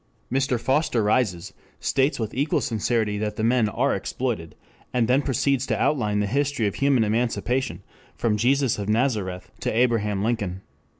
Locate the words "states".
1.79-2.19